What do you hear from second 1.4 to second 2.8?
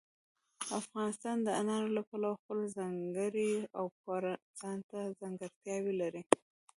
د انارو له پلوه خپله